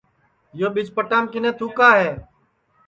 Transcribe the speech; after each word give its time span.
یو 0.59 0.67
پیچ 0.75 0.87
پٹام 0.95 1.23
کِنے 1.31 1.51
تُھکا 1.57 1.89
ہے 1.99 2.11